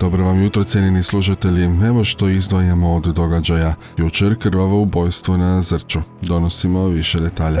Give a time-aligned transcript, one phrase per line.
[0.00, 1.64] Dobro vam jutro, cijenjeni služatelji.
[1.64, 3.74] Evo što izdvajamo od događaja.
[3.96, 6.00] Jučer krvavo ubojstvo na Zrču.
[6.22, 7.60] Donosimo više detalja.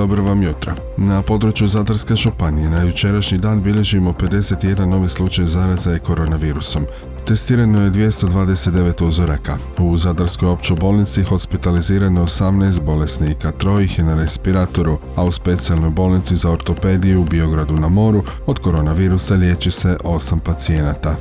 [0.00, 0.72] Dobro vam jutro.
[0.96, 6.86] Na području Zadarske županije na jučerašnji dan bilježimo 51 novi slučaj zaraze koronavirusom.
[7.26, 9.58] Testirano je 229 uzoraka.
[9.78, 16.36] U Zadarskoj općoj bolnici hospitalizirano 18 bolesnika, trojih je na respiratoru, a u specijalnoj bolnici
[16.36, 21.16] za ortopediju u Biogradu na moru od koronavirusa liječi se 8 pacijenata.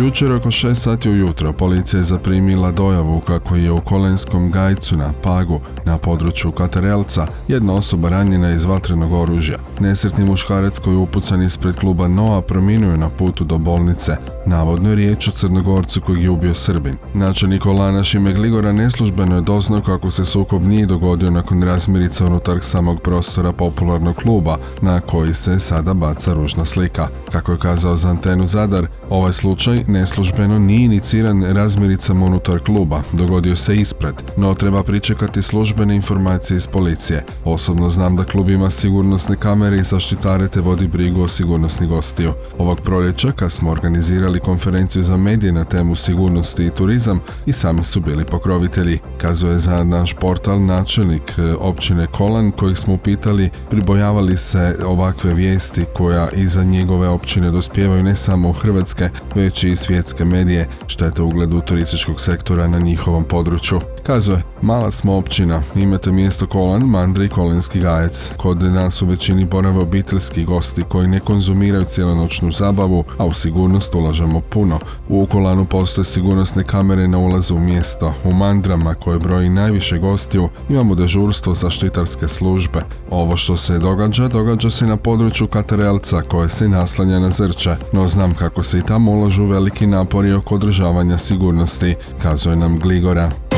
[0.00, 5.12] Jučer oko 6 sati ujutro policija je zaprimila dojavu kako je u Kolenskom gajcu na
[5.22, 9.58] Pagu na području Katarelca jedna osoba ranjena iz vatrenog oružja.
[9.80, 14.16] Nesretni muškarac koji je upucan ispred kluba Noa preminuo na putu do bolnice.
[14.46, 16.96] Navodno je riječ o crnogorcu kojeg je ubio Srbin.
[17.14, 22.58] Načelnik Olana Šime Gligora neslužbeno je doznao kako se sukob nije dogodio nakon razmirica unutar
[22.60, 27.08] samog prostora popularnog kluba na koji se sada baca ružna slika.
[27.32, 33.56] Kako je kazao za antenu Zadar, ovaj slučaj neslužbeno nije iniciran razmiricama unutar kluba, dogodio
[33.56, 37.24] se ispred, no treba pričekati službene informacije iz policije.
[37.44, 42.32] Osobno znam da klub ima sigurnosne kamere i zaštitare te vodi brigu o sigurnosni gostiju.
[42.58, 47.84] Ovog proljeća kad smo organizirali konferenciju za medije na temu sigurnosti i turizam i sami
[47.84, 54.36] su bili pokrovitelji, kazuje za naš portal načelnik e, općine Kolan kojih smo upitali pribojavali
[54.36, 60.68] se ovakve vijesti koja iza njegove općine dospijevaju ne samo Hrvatske, već i svjetske medije
[60.86, 63.80] štete ugledu turističkog sektora na njihovom području.
[64.02, 68.32] Kazuje, mala smo općina, imate mjesto Kolan, Mandri i Kolinski gajec.
[68.36, 73.94] Kod nas u većini borave obiteljski gosti koji ne konzumiraju cijelonoćnu zabavu, a u sigurnost
[73.94, 74.78] ulažemo puno.
[75.08, 78.14] U Kolanu postoje sigurnosne kamere na ulazu u mjesto.
[78.24, 82.80] U Mandrama, koje broji najviše gostiju, imamo dežurstvo zaštitarske službe.
[83.10, 88.06] Ovo što se događa, događa se na području Katarelca koje se naslanja na Zrče, no
[88.06, 93.49] znam kako se i tamo ulažu veliki napori oko održavanja sigurnosti, kazuje nam Gligora.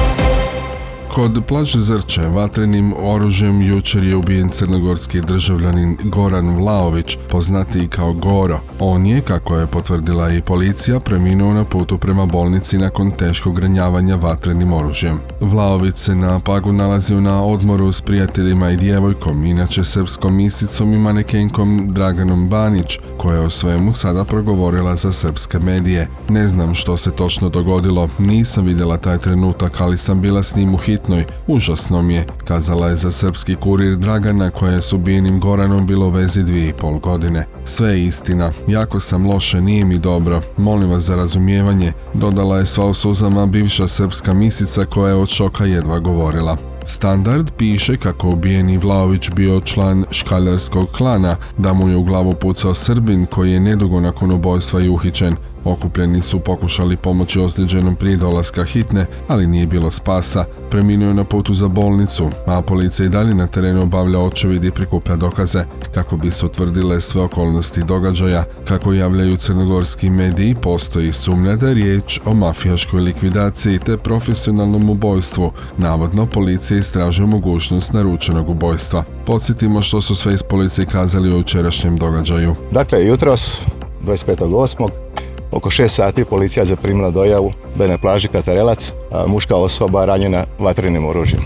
[1.15, 8.61] Kod plaže Zrče vatrenim oružjem jučer je ubijen crnogorski državljanin Goran Vlaović, poznatiji kao Goro.
[8.79, 14.17] On je, kako je potvrdila i policija, preminuo na putu prema bolnici nakon teškog ranjavanja
[14.17, 15.19] vatrenim oružjem.
[15.41, 20.99] Vlaović se na pagu nalazio na odmoru s prijateljima i djevojkom, inače srpskom misicom i
[20.99, 26.09] manekenkom Draganom Banić, koja je o svemu sada progovorila za srpske medije.
[26.29, 30.75] Ne znam što se točno dogodilo, nisam vidjela taj trenutak, ali sam bila s njim
[30.75, 31.25] u hitnoj.
[31.47, 36.11] Užasno mi je, kazala je za srpski kurir Dragana koja je s ubijenim Goranom bilo
[36.11, 37.47] vezi dvije i pol godine.
[37.65, 42.67] Sve je istina, jako sam loše, nije mi dobro, molim vas za razumijevanje, dodala je
[42.67, 46.57] sva u suzama bivša srpska misica koja je od šoka jedva govorila.
[46.85, 52.75] Standard piše kako ubijeni Vlaović bio član škaljarskog klana, da mu je u glavu pucao
[52.75, 55.37] Srbin koji je nedugo nakon ubojstva i uhićen.
[55.65, 60.45] Okupljeni su pokušali pomoći ozlijeđenom prije dolaska hitne, ali nije bilo spasa.
[60.71, 64.71] Preminuo je na putu za bolnicu, a policija i dalje na terenu obavlja očevid i
[64.71, 65.65] prikuplja dokaze
[65.95, 68.45] kako bi se utvrdile sve okolnosti događaja.
[68.69, 75.53] Kako javljaju crnogorski mediji, postoji sumnja da je riječ o mafijaškoj likvidaciji te profesionalnom ubojstvu.
[75.79, 79.05] Navodno, policija istražuje mogućnost naručenog ubojstva.
[79.27, 82.55] Podsjetimo što su sve iz policije kazali o jučerašnjem događaju.
[82.73, 83.61] Dakle, jutros
[84.03, 85.12] 25.8.
[85.53, 88.93] Oko 6 sati policija zaprimila dojavu da je na plaži Katarelac
[89.27, 91.43] muška osoba ranjena vatrenim oružjem.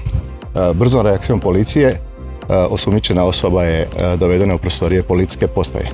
[0.74, 2.00] Brzom reakcijom policije
[2.48, 5.90] osumnjičena osoba je dovedena u prostorije policijske postaje.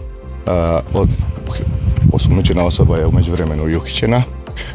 [2.12, 4.22] Osumnjičena osoba je u međuvremenu uhićena.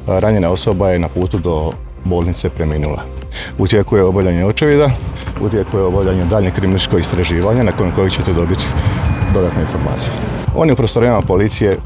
[0.07, 1.71] Ranjena osoba je na putu do
[2.05, 3.01] bolnice preminula.
[3.57, 4.89] U tijeku je obavljanje očevida,
[5.41, 8.65] u tijeku je obavljanje daljnje kriminalističko istraživanja nakon kojeg ćete dobiti
[9.33, 10.11] dodatne informacije.
[10.55, 11.77] On je u prostorijama policije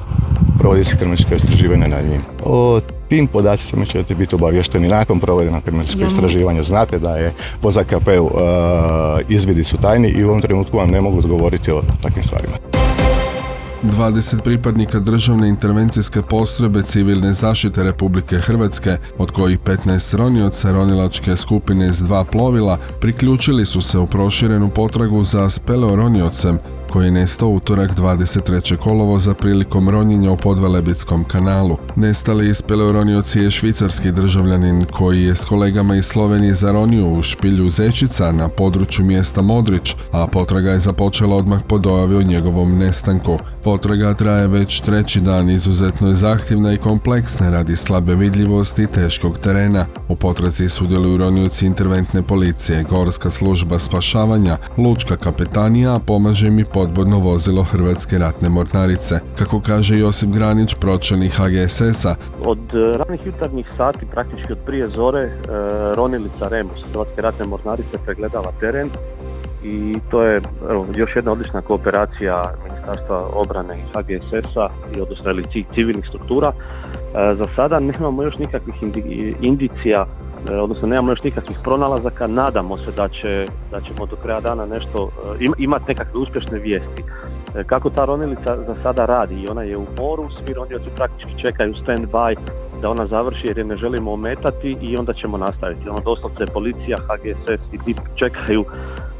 [0.59, 2.21] provodi se kriminalističko istraživanje na njim.
[2.45, 2.79] O
[3.09, 6.63] tim podacima ćete biti obavješteni nakon provedena kriminalističkog istraživanja.
[6.63, 8.31] Znate da je po ZKP-u uh,
[9.29, 12.53] izvidi su tajni i u ovom trenutku vam ne mogu odgovoriti o takvim stvarima.
[13.83, 21.93] 20 pripadnika državne intervencijske postrojbe civilne zaštite Republike Hrvatske, od kojih 15 ronioca ronilačke skupine
[21.93, 26.59] s dva plovila, priključili su se u proširenu potragu za speleoroniocem
[26.91, 28.77] koji je nestao utorak 23.
[28.77, 31.77] kolovoza prilikom ronjenja u Podvelebitskom kanalu.
[31.95, 37.71] Nestali iz Peleoronioci je švicarski državljanin koji je s kolegama iz Slovenije zaronio u špilju
[37.71, 43.37] Zečica na području mjesta Modrić, a potraga je započela odmah po dojavi o njegovom nestanku.
[43.63, 49.37] Potraga traje već treći dan, izuzetno je zahtjevna i kompleksna radi slabe vidljivosti i teškog
[49.37, 49.85] terena.
[50.07, 57.19] U potrazi sudjeluju ronioci interventne policije, gorska služba spašavanja, lučka kapetanija, a pomaže mi podbodno
[57.19, 59.19] vozilo Hrvatske ratne mornarice.
[59.39, 65.19] Kako kaže Josip Granić, pročelnik HGSS-a, Od e, ranih jutarnjih sati, praktički od prije zore,
[65.19, 65.31] e,
[65.95, 68.89] ronilica Remus, Hrvatske ratne mornarice, pregledava teren
[69.63, 70.41] i to je
[70.95, 74.65] još jedna odlična kooperacija Ministarstva obrane i HGSS-a
[74.97, 76.51] i odnosno ili ci- civilnih struktura.
[76.51, 76.55] E,
[77.35, 80.05] Za sada nemamo još nikakvih indi- indicija,
[80.49, 85.09] odnosno nemamo još nikakvih pronalazaka, nadamo se da, će, da ćemo do kraja dana nešto
[85.39, 87.03] e, im- imati nekakve uspješne vijesti.
[87.55, 91.39] E, Kako ta ronilica za sada radi i ona je u moru, svi ronioci praktički
[91.41, 92.35] čekaju stand by
[92.81, 95.89] da ona završi jer je ne želimo ometati i onda ćemo nastaviti.
[95.89, 98.65] Ono doslovce policija, HGSS i DIP čekaju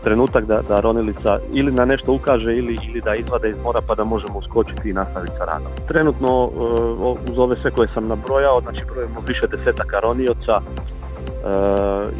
[0.04, 3.96] trenutak da, da ronilica ili na nešto ukaže ili, ili da izvade iz mora pa
[3.96, 5.68] da možemo uskočiti i nastaviti sa radom.
[5.88, 6.62] Trenutno e,
[7.32, 10.62] uz ove sve koje sam nabrojao, znači brojimo više desetaka ronioca e,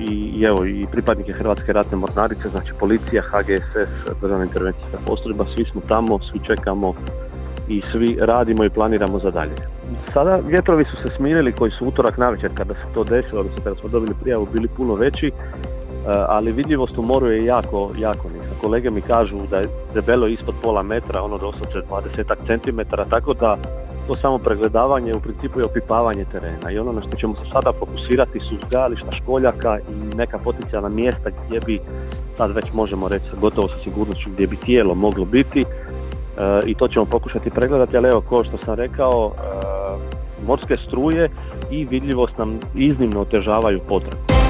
[0.10, 5.66] i, i evo i pripadnike Hrvatske ratne mornarice, znači policija, HGSS, državna intervencijska postrojba, svi
[5.66, 6.94] smo tamo, svi čekamo
[7.68, 9.56] i svi radimo i planiramo za dalje.
[10.14, 13.76] Sada vjetrovi su se smirili koji su utorak navečer kada se to desilo, odnosno kada
[13.76, 15.32] smo dobili prijavu bili puno veći, e,
[16.06, 18.56] ali vidljivost u moru je jako, jako niska.
[18.62, 23.58] Kolege mi kažu da je debelo ispod pola metra, ono doslovce 20 centimetara, tako da
[24.08, 27.72] to samo pregledavanje u principu je opipavanje terena i ono na što ćemo se sada
[27.80, 31.80] fokusirati su uzgajališta školjaka i neka potencijalna mjesta gdje bi,
[32.38, 35.66] sad već možemo reći gotovo sa sigurnošću gdje bi tijelo moglo biti
[36.38, 41.30] E, i to ćemo pokušati pregledati, ali evo, kao što sam rekao, e, morske struje
[41.72, 44.41] i vidljivost nam iznimno otežavaju potragu.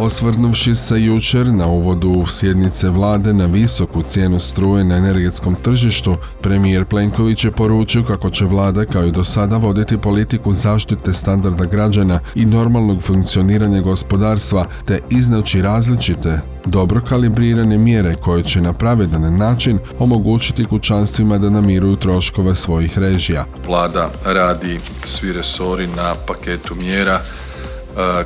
[0.00, 6.84] Osvrnuvši se jučer na uvodu sjednice vlade na visoku cijenu struje na energetskom tržištu, premijer
[6.84, 12.20] Plenković je poručio kako će vlada kao i do sada voditi politiku zaštite standarda građana
[12.34, 19.78] i normalnog funkcioniranja gospodarstva te iznaći različite, dobro kalibrirane mjere koje će na pravedan način
[19.98, 23.44] omogućiti kućanstvima da namiruju troškove svojih režija.
[23.66, 27.20] Vlada radi svi resori na paketu mjera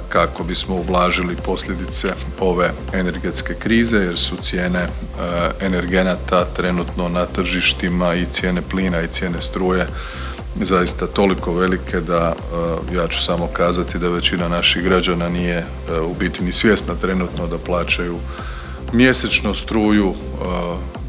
[0.09, 2.09] kako bismo ublažili posljedice
[2.41, 4.89] ove energetske krize jer su cijene e,
[5.61, 9.87] energenata trenutno na tržištima i cijene plina i cijene struje
[10.61, 12.35] zaista toliko velike da
[12.93, 15.65] e, ja ću samo kazati da većina naših građana nije e,
[16.01, 18.19] u biti ni svjesna trenutno da plaćaju
[18.93, 20.45] mjesečno struju e,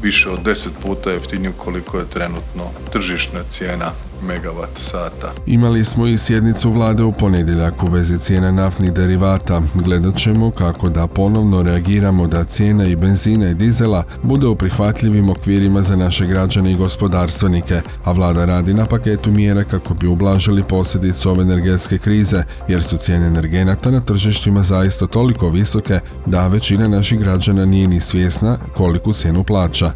[0.02, 3.92] više od 10 puta jeftiniju koliko je trenutno tržišna cijena
[4.22, 5.32] megavat sata.
[5.46, 9.62] Imali smo i sjednicu vlade u ponedjeljak u vezi cijena naftnih derivata.
[9.74, 15.30] Gledat ćemo kako da ponovno reagiramo da cijena i benzina i dizela bude u prihvatljivim
[15.30, 20.62] okvirima za naše građane i gospodarstvenike, a vlada radi na paketu mjera kako bi ublažili
[20.62, 26.88] posljedicu ove energetske krize, jer su cijene energenata na tržištima zaista toliko visoke da većina
[26.88, 29.92] naših građana nije ni svjesna koliku cijenu plaća.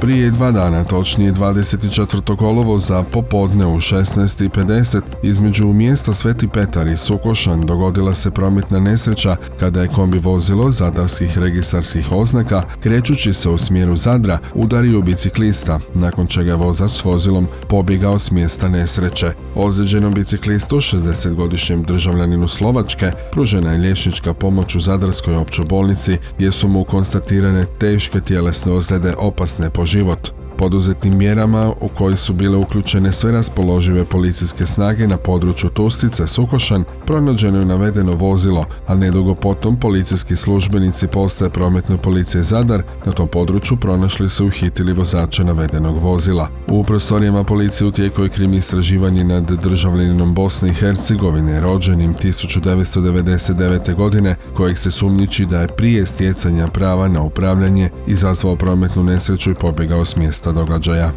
[0.00, 2.36] Prije dva dana, točnije 24.
[2.36, 9.36] kolovo za popodne u 16.50 između mjesta Sveti Petar i Sukošan dogodila se prometna nesreća
[9.60, 16.26] kada je kombi vozilo zadarskih registarskih oznaka krećući se u smjeru Zadra udario biciklista, nakon
[16.26, 19.26] čega je vozač s vozilom pobjegao s mjesta nesreće.
[19.54, 26.68] Ozlijeđenom biciklistu, 60-godišnjem državljaninu Slovačke, pružena je liječnička pomoć u Zadarskoj općoj bolnici gdje su
[26.68, 30.39] mu konstatirane teške tjelesne ozljede opasne po život.
[30.60, 36.84] Poduzetnim mjerama u koji su bile uključene sve raspoložive policijske snage na području Tustice Sukošan,
[37.06, 43.28] pronađeno je navedeno vozilo, a nedugo potom policijski službenici postaje prometne policije Zadar na tom
[43.28, 46.48] području pronašli su uhitili vozača navedenog vozila.
[46.68, 53.94] U prostorijama policije u tijeku je krimi istraživanje nad državljaninom Bosne i Hercegovine rođenim 1999.
[53.94, 59.54] godine kojeg se sumnjiči da je prije stjecanja prava na upravljanje izazvao prometnu nesreću i
[59.54, 61.12] pobjegao s mjesta događaja.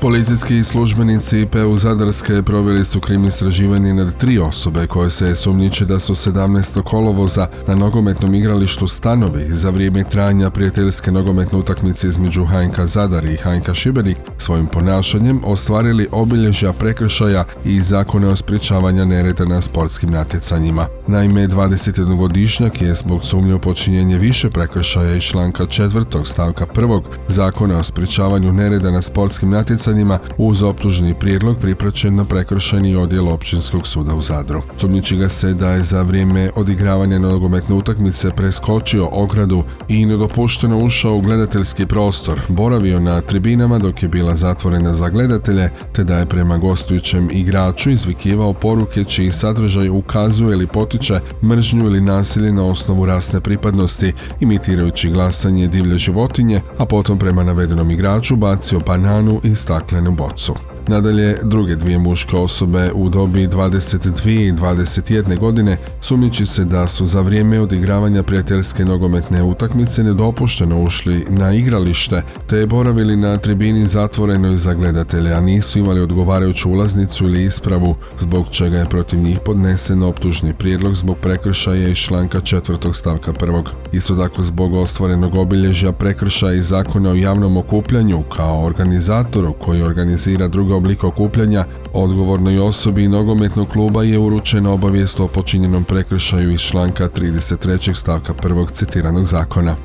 [0.00, 5.98] Policijski službenici PU Zadarske proveli su krim istraživanje nad tri osobe koje se sumnjiče da
[5.98, 6.82] su 17.
[6.82, 13.36] kolovoza na nogometnom igralištu Stanovi za vrijeme trajanja prijateljske nogometne utakmice između HNK Zadar i
[13.36, 20.86] HNK Šibenik svojim ponašanjem ostvarili obilježja prekršaja i zakone o sprječavanja nereda na sportskim natjecanjima.
[21.06, 26.24] Naime, 21-godišnjak je zbog sumnje u počinjenje više prekršaja iz članka 4.
[26.24, 27.02] stavka 1.
[27.28, 29.89] zakona o sprječavanju nereda na sportskim natjecanjima
[30.38, 34.62] uz optužni prijedlog pripraćen na prekršajni odjel općinskog suda u Zadru.
[34.76, 41.14] Sumnjiči ga se da je za vrijeme odigravanja nogometne utakmice preskočio ogradu i nedopušteno ušao
[41.16, 46.26] u gledateljski prostor, boravio na tribinama dok je bila zatvorena za gledatelje, te da je
[46.26, 53.06] prema gostujućem igraču izvikivao poruke čiji sadržaj ukazuje ili potiče mržnju ili nasilje na osnovu
[53.06, 60.12] rasne pripadnosti, imitirajući glasanje divlje životinje, a potom prema navedenom igraču bacio bananu i staklenu
[60.12, 60.54] bocu.
[60.90, 67.06] Nadalje, druge dvije muške osobe u dobi 22 i 21 godine sumnjiči se da su
[67.06, 74.56] za vrijeme odigravanja prijateljske nogometne utakmice nedopušteno ušli na igralište te boravili na tribini zatvorenoj
[74.56, 80.02] za gledatelje, a nisu imali odgovarajuću ulaznicu ili ispravu, zbog čega je protiv njih podnesen
[80.02, 82.92] optužni prijedlog zbog prekršaja iz članka 4.
[82.94, 83.64] stavka 1.
[83.92, 90.48] Isto tako zbog ostvarenog obilježja prekršaja iz zakona o javnom okupljanju kao organizatoru koji organizira
[90.48, 97.08] druga oblik okupljanja, odgovornoj osobi nogometnog kluba je uručena obavijest o počinjenom prekršaju iz članka
[97.08, 97.94] 33.
[97.94, 98.72] stavka 1.
[98.72, 99.76] citiranog zakona.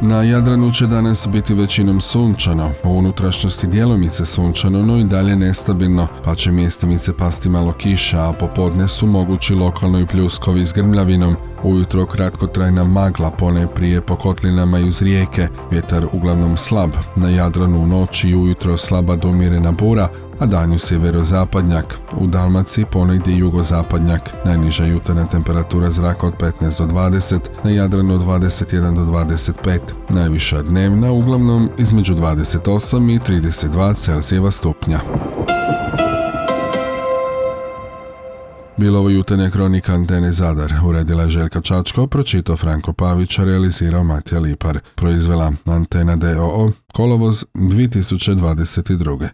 [0.00, 6.06] Na Jadranu će danas biti većinom sunčano, u unutrašnjosti djelomice sunčano, no i dalje nestabilno,
[6.24, 11.36] pa će mjestimice pasti malo kiša, a popodne su mogući lokalno i pljuskovi s grmljavinom.
[11.62, 17.82] Ujutro kratkotrajna magla pone prije po kotlinama i uz rijeke, vjetar uglavnom slab, na Jadranu
[17.82, 20.08] u noći i ujutro slaba do umjerena bura,
[20.38, 21.94] a danju sjeverozapadnjak.
[22.16, 24.20] U Dalmaciji ponegdje jugozapadnjak.
[24.44, 29.78] Najniža jutarnja temperatura zraka od 15 do 20, na Jadranu od 21 do 25.
[30.08, 35.00] Najviša dnevna uglavnom između 28 i 32 Celsijeva stupnja.
[38.78, 40.72] Bilo ovo jutarnja kronika Antene Zadar.
[40.86, 44.78] Uredila je Željka Čačko, pročitao Franko Pavić, realizirao Matija Lipar.
[44.94, 49.26] Proizvela Antena DOO, kolovoz 2022.